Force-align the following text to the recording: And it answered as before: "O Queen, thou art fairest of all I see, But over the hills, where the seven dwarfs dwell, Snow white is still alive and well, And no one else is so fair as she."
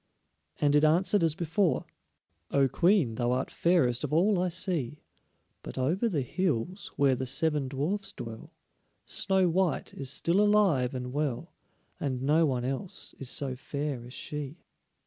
And 0.59 0.75
it 0.75 0.83
answered 0.83 1.21
as 1.21 1.35
before: 1.35 1.85
"O 2.49 2.67
Queen, 2.67 3.13
thou 3.13 3.33
art 3.33 3.51
fairest 3.51 4.03
of 4.03 4.11
all 4.11 4.41
I 4.41 4.47
see, 4.47 5.03
But 5.61 5.77
over 5.77 6.09
the 6.09 6.23
hills, 6.23 6.87
where 6.95 7.13
the 7.13 7.27
seven 7.27 7.67
dwarfs 7.67 8.11
dwell, 8.11 8.51
Snow 9.05 9.47
white 9.47 9.93
is 9.93 10.09
still 10.09 10.41
alive 10.41 10.95
and 10.95 11.13
well, 11.13 11.53
And 11.99 12.23
no 12.23 12.47
one 12.47 12.65
else 12.65 13.13
is 13.19 13.29
so 13.29 13.55
fair 13.55 14.03
as 14.03 14.13
she." 14.13 14.63